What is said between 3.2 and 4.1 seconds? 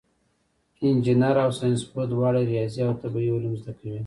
علوم زده کوي.